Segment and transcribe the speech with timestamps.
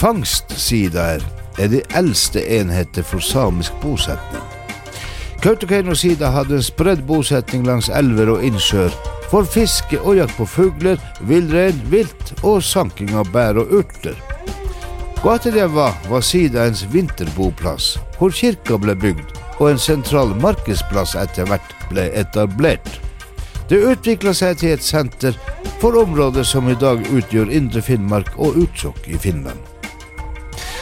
[0.00, 1.20] Fangstsidaer
[1.60, 4.44] er de eldste enheter for samisk bosetning.
[5.44, 8.94] Kautokeino-sida hadde en spredd bosetning langs elver og innsjøer
[9.28, 10.96] for fiske og jakt på fugler,
[11.28, 14.16] villrein, vilt og sanking av bær og urter.
[15.20, 22.06] Guateljeva var sidaens vinterboplass, hvor kirka ble bygd og en sentral markedsplass etter hvert ble
[22.16, 22.88] etablert.
[23.68, 25.36] Det utvikla seg til et senter
[25.82, 29.69] for områder som i dag utgjør Indre Finnmark og Utsjokk i Finland.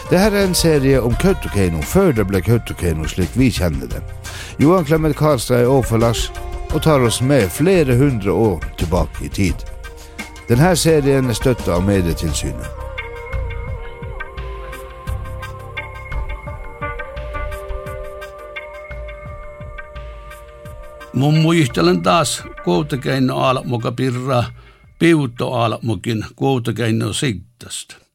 [0.09, 3.99] Dette er en serie om Kautokeino før det ble Kautokeino slik vi kjenner det.
[4.57, 6.23] Johan Clemet Karlstad er overfor Lars
[6.73, 9.67] og tar oss med flere hundre år tilbake i tid.
[10.49, 12.73] Denne serien er støtta av Medietilsynet.
[21.13, 24.45] Mun muistelen taas koutakeino aalamuka pirra
[24.99, 28.08] piuto aalamukin koutakeino sittasta.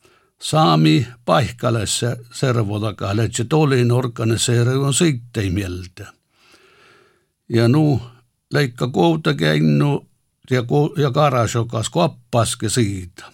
[0.44, 6.14] Saami paikkalessa servotakalle, että tolin organiseerion sittei mieltä.
[7.50, 8.02] Ja nu
[8.54, 10.06] leikka koutakeino
[10.52, 10.64] ja,
[10.98, 13.26] ja karasokas koppaske siitä.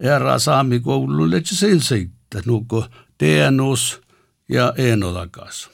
[0.00, 2.86] Era saami koululle, että sen sitten, nuko
[3.18, 4.00] teenus
[4.48, 5.70] ja enolakas.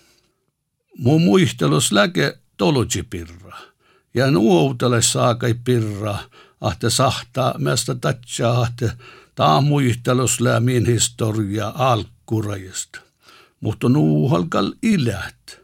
[0.98, 3.58] Mun muistelus läke toluji pirra.
[4.14, 6.18] Ja nuoutele saakai pirra,
[6.60, 8.92] ahte sahtaa mestä tatsaa, ahte
[9.34, 13.00] Tämä on muistelos lämmin historia alkkurajasta.
[13.60, 15.60] Mutta nuuhalkal ilät.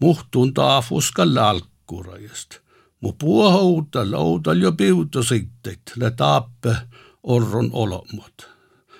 [0.00, 2.56] Muhtun taafuskal alkkurajasta.
[3.00, 6.76] Mu puohouta loutal jo piutosiktet, lä tappe
[7.22, 8.48] orron olomot.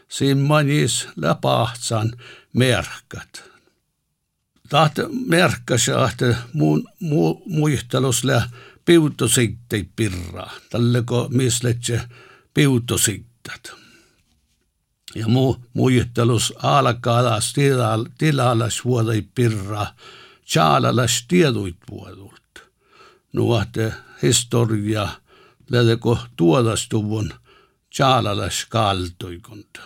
[0.09, 2.13] Simmanis lä pahtsan
[2.53, 3.53] merkat.
[4.69, 8.49] Tahte merkkasä, että muun mu, muistelos lä
[8.85, 10.51] piutosiktet pirraa.
[10.71, 12.01] tälleko misletse
[12.55, 13.79] piutosiktet jättät.
[15.15, 19.87] Ja muu mujittelus alkalas tilal, tilalas vuodei pirra,
[20.53, 22.43] tjaalalas tieduit vuodult.
[23.33, 25.09] Nuote historia
[25.71, 27.33] lähdekö tuodastuvun
[27.97, 29.81] tjaalalas kaltoikunta.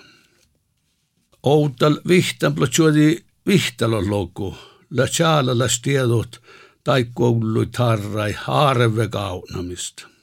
[1.42, 4.56] Outal vihtan plotsuodi vihtalon luku,
[4.91, 6.42] la tjaalalas tiedut
[6.84, 10.16] tai kouluit harrai haarevekaunamista.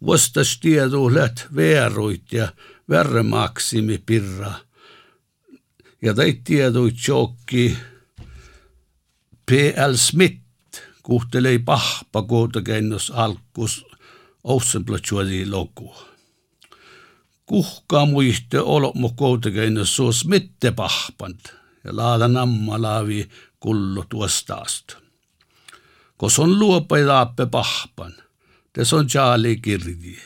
[0.00, 0.06] Kaunamista.
[0.06, 2.52] Vastas tiedu läht veeruit ja
[2.88, 4.52] verremaksimi pirra.
[6.02, 7.76] Ja teit tieduit jokki
[9.46, 9.96] P.L.
[9.96, 10.42] Smith
[11.02, 13.84] kuhtelei pahpa kootakennos alkus
[14.44, 15.94] ousenplatsuadi loku.
[17.46, 23.28] Kuhkaa muiste olmo kootakennos suos mitte pahpant ja laada namma laavi
[23.60, 24.96] kullu tuostaast.
[26.16, 28.14] Kos on luopai laappe pahpan,
[28.76, 30.18] de sojaali kirji.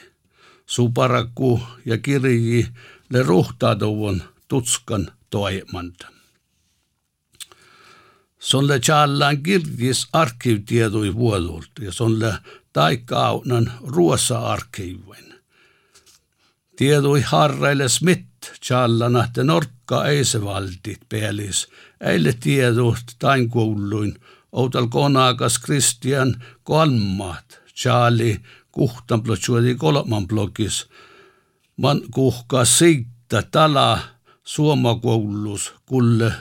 [0.66, 2.68] Suparakku ja kirji
[3.10, 6.08] le ruhtaaduvon tutskan toimanta.
[8.38, 12.34] Son le challan kirjis arkivtiedui vuodult ja son le
[12.72, 15.34] taikkaunan ruossa arkivuen.
[16.76, 21.68] Tiedui harreille smitt tjallana te norkka eisevaltit pelis,
[22.00, 24.14] eille tiedot tain kuulluin
[24.52, 28.40] outal konakas Kristian kolmat Charlie
[28.72, 30.88] kuhtan plotsuodi kolman blogis.
[31.76, 33.98] Man kuhkaa siitä tala
[34.44, 36.32] suomakoulus kulle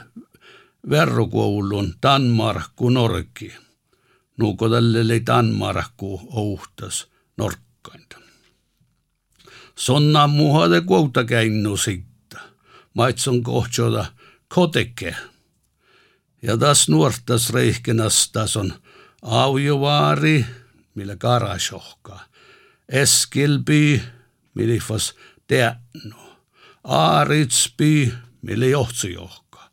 [0.90, 3.52] verrokoulun Danmarku Norki.
[4.38, 7.06] Nuuko tälle lei Danmarku ouhtas
[7.36, 8.16] norkkainta.
[9.76, 12.40] Sonna muhade kuuta käinnu siitä.
[12.94, 14.04] Maitson kohtsoda
[14.48, 15.16] koteke.
[16.42, 18.72] Ja tas nuortas reihkenastas on
[19.22, 20.46] aujovaari,
[21.00, 22.20] Milgarasjohka.
[22.88, 24.00] Eskilby,
[24.54, 25.14] milifas
[25.46, 26.22] Teännu.
[26.84, 28.12] Aaritsby,
[28.42, 29.70] mille johtsujohka.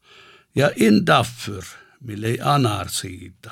[0.55, 1.63] Ja Indaffyr,
[1.99, 3.51] mille anar siitä.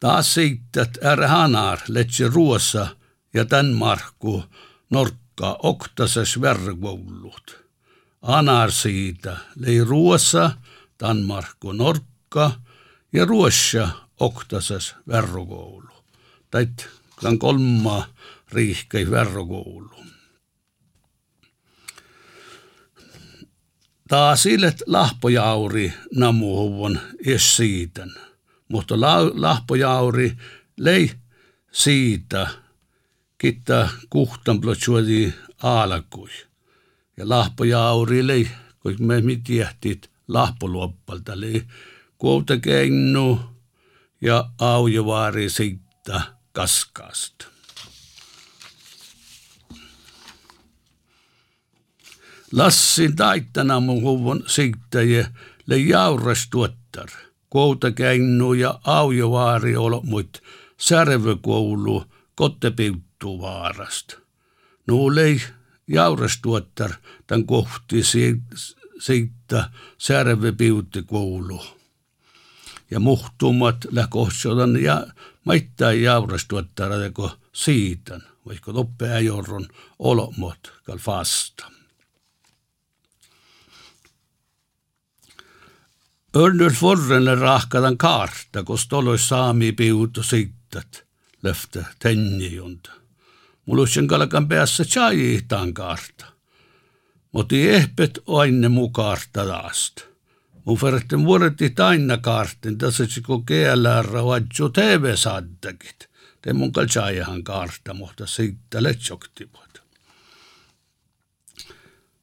[0.00, 2.96] Taas siitä, että ärhanar letsi ruossa
[3.34, 4.44] ja tän markku
[4.90, 7.64] norkka oktases vergoullut.
[8.22, 10.50] Anar siitä, lei ruossa,
[10.98, 11.16] tän
[11.72, 12.52] norkka–
[13.12, 13.88] ja ruossa
[14.20, 15.94] oktases verkoulu.
[16.50, 16.88] Tait
[17.20, 18.08] kan kolma
[18.52, 20.04] riihkei verkoulu.
[24.08, 28.28] Taas illet lahpojauri namuhuvon es siitän
[28.68, 30.36] mutta la, lahpojauri
[30.76, 31.10] lei
[31.72, 32.48] siitä
[33.38, 36.30] kitta kuhtan plotsuodi alkui.
[37.16, 38.50] Ja lahpojauri lei,
[38.80, 41.62] kun me mitjähtit lahpoluoppalta, lei
[42.18, 43.40] kuotekennu
[44.20, 46.22] ja aujovaari siitä
[46.52, 47.46] kaskaasta.
[52.52, 55.30] Lassi taittana mun huvon siittäjä
[55.66, 57.08] le jaurastuottar.
[57.50, 60.42] Kuotekennu ja aujovaari olmut
[60.80, 62.04] särvökoulu
[62.34, 64.14] kottepiuttu vaarast.
[64.86, 65.42] Nuulei
[65.88, 66.90] jaurastuottar
[67.26, 68.02] tämän kohti
[68.98, 71.77] siitä särvöpiutti kouluun.
[72.90, 75.06] Ja muhtumat läkohsodan ja
[75.44, 76.92] maittaa jauras tuottar
[77.52, 79.68] siitan, vaikka loppea jorron
[79.98, 81.70] olomot kal fasta.
[86.36, 91.04] Örnur forrenne rahkadan kaarta, kos tolois saami piutu sittat,
[91.42, 92.90] löfte tenjijunta.
[93.66, 96.26] Mulusjen kalkan päässä chaiihtaan kaarta.
[97.32, 99.48] Moti ehpet aine mu kaarta
[100.68, 106.08] Uferten vuodetit aina kaartin, tasitsiko GLR vaatju TV-saattakit.
[106.42, 109.82] Te mun kaltsaajahan kaarta, mutta siitä letsoktivat.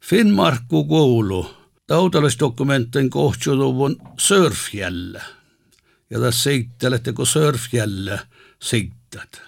[0.02, 1.56] Finnmarkku koulu.
[1.88, 5.22] Tautalisdokumentin kohtjutuvun surfjälle.
[6.10, 8.20] Ja tässä seittelettekö surfjälle
[8.62, 9.42] siittat.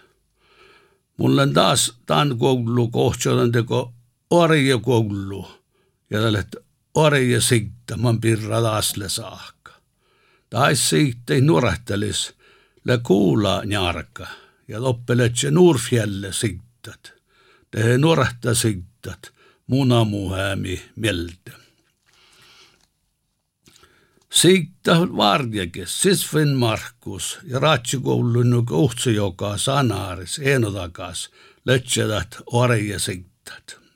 [1.18, 3.94] Mulla on taas tämän koulu kohtjutanteko
[4.32, 5.48] arjekoulu.
[6.10, 6.44] Ja tällä
[7.06, 9.74] arje seittämän pirra taasle saakka.
[10.50, 12.34] Tais seittei nuorehtelis
[12.84, 14.28] le kuula njarka.
[14.68, 17.14] Ja loppeletse nuurfjälle seittät.
[17.72, 19.34] Tehe nuorehta seittät
[19.68, 21.52] munamuhäämi mieltä.
[24.32, 31.30] Siitä varjekes, siis Finn Markus ja ratsikoulun kohtsi joka sanaaris enotakas
[31.66, 33.87] lötsedät orje sittät.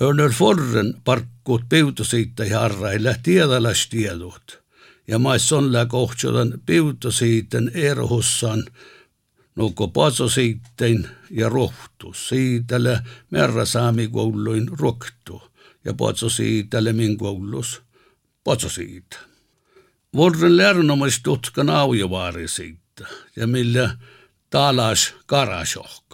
[0.00, 4.62] Öner forren parkkut piutosiitta harraille tiedalas tiedot.
[5.08, 8.64] Ja mais sonla kohtsodan piutosiitten erhussan
[9.54, 12.28] nuko pasosiittein ja rohtus.
[12.28, 15.42] Siitelle merra saamikouluin roktu
[15.84, 17.82] ja patso siitä lemin koulus.
[18.44, 19.16] Patso siitä.
[20.14, 23.04] Vuoden lärnomais tutkan aujovaari siitä
[23.36, 23.96] ja millä
[24.50, 26.05] talas karasohka.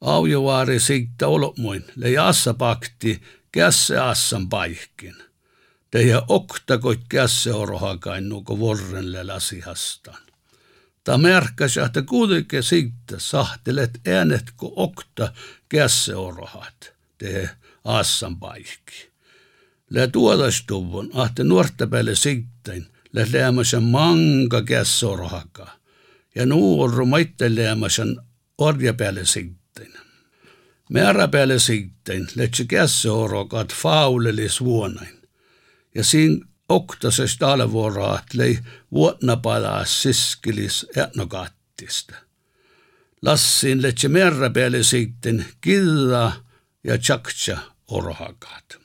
[0.00, 5.14] Aujovaari siitä olmoin le jassa pakti kässe assan paikkin.
[5.90, 10.18] Teidän oktakoit kässe orohakain nuko vorren lasihastan.
[11.04, 15.32] Ta märkäs, että kuitenkin siitä sahtelet äänet, kun okta
[15.68, 16.94] kässe orohat.
[17.18, 17.50] Te
[17.84, 19.10] assan paikki.
[19.90, 25.70] Lä tuodastuvun, ahte nuorta päälle sitten, lä läämäsen manga kässorhaka.
[26.34, 28.16] Ja nuoru maitte läämäsen
[28.58, 29.63] orja päälle sitten.
[30.90, 35.28] Määrä päälle sitten, lätsi kässorhakat faulelis vuonain.
[35.94, 38.58] Ja siinä oktases talvuoraat lei
[38.92, 42.14] vuotna palaa siskilis etnokattista.
[43.22, 46.32] Lassin lätsi määrä päälle sitten killa
[46.84, 48.78] ja tjaktja orhakat.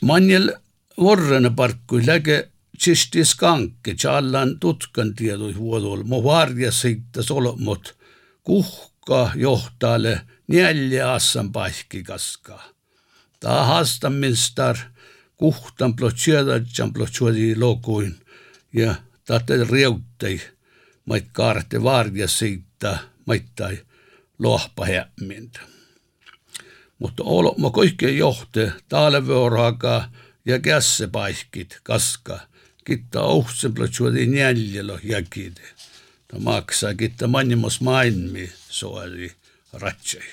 [0.00, 0.52] Manjel
[1.00, 2.48] vorren parkkui läge
[2.78, 7.96] tšistis kanke, tjallan tutkan tiedoi vuodol, mo varja siitä solmot,
[8.42, 8.91] kuhka
[9.34, 12.64] johtale neljä assan paikki kaskaa.
[13.40, 14.76] Ta haastaminster
[15.36, 18.14] kuhtan plotšedatjan plotšuodi lokuin
[18.72, 18.94] ja
[19.24, 20.40] tahte riuttei
[21.04, 23.78] mait kaarte varja siitä maittai
[24.38, 25.72] lohpa hämmintä
[27.02, 30.08] mutta olma kaikkien johte, talveorhaka
[30.44, 32.40] ja kässepaikit kaska,
[32.84, 35.60] kitta ohtsempla tjuodi jäljellä jäkide.
[36.32, 39.32] Ta maksaa kitta manjimos mainmi soali
[39.72, 40.24] ratsei.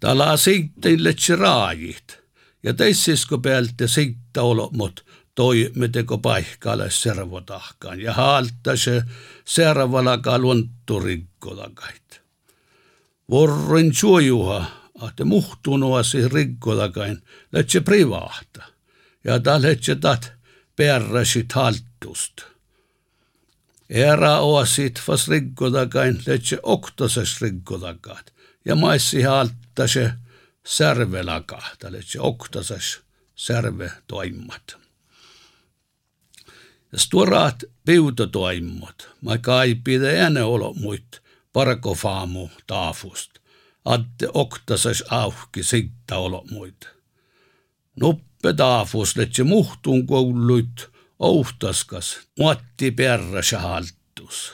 [0.00, 2.18] Tala sitten letse raajit
[2.62, 5.04] ja teissisko pealta sitta olomot
[5.34, 9.02] toi me teko paikalle servotahkaan ja haalta se
[9.44, 12.22] servalaka luontturikkolakait.
[13.30, 14.66] Vorren suojuha,
[14.98, 18.77] ahte muhtunua siis rikkolakain, letse privahta
[19.28, 20.32] ja ta letse tat
[20.76, 22.44] perrasit haltust.
[23.88, 28.32] Era oasit fas rikkolakain letse oktases rikkolakaat
[28.64, 30.12] ja maissi halta se
[30.64, 33.00] särvelaka, ta letse oktases
[33.34, 34.76] särve toimmat.
[36.92, 41.20] Ja stuoraat piutotoimmot, ma kaipide ene olo muit
[41.52, 43.30] parkofaamu taafust.
[43.84, 46.88] Atte oktasas auhki sitta olo muit.
[48.00, 54.52] Nuppe taafus letse muhtun kouluit ohtaskas, muatti perras haltus.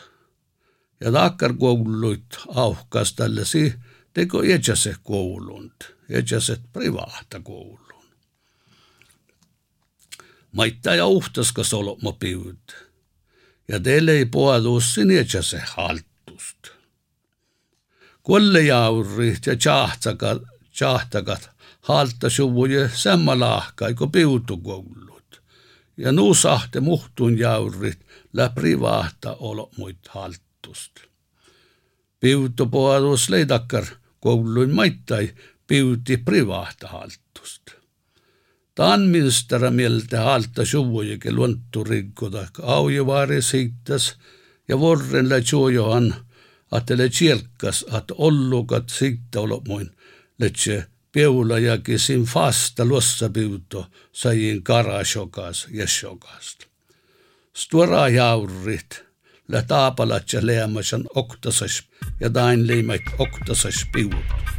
[1.01, 3.75] Ja takkar kouluit auhkas tällaisi
[4.13, 8.05] teko jätsäse koulunt, jätsäset privaata koulu.
[10.53, 12.75] Maitta ja uhtaska solma piut.
[13.69, 16.59] ja teille ei puolus sinitse se haltust.
[18.23, 20.43] Kolle jaurit ja tjahtakat,
[20.79, 21.54] tjahtakat
[21.85, 25.43] halta suvuje samma lahkai kuin piutukoulut.
[25.97, 27.99] Ja nu sahte muhtun jaurit
[28.33, 30.93] lä privahta olo muit haltust.
[32.21, 33.85] Piutupuolus leidakkar
[34.21, 35.35] kouluin maittai
[35.67, 37.63] piuti privahta haltust.
[38.75, 44.17] Taanministeri mieltä halta suvujekin luonttu rikkoda, aujovaari siitas
[44.69, 46.15] ja vorren lä juojohan,
[46.77, 49.91] että le tjelkas, että ollukat siitä olomuin,
[50.39, 56.65] letse peula ja sin fasta lossa piuto sajin karasjokas ja sjokast.
[57.57, 59.05] Stora jaurit,
[59.49, 61.83] lä taapalat ja leemasan oktasas
[62.21, 64.54] ja dain leimait oktasas piuto.